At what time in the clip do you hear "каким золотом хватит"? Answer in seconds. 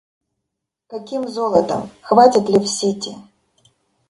0.87-2.49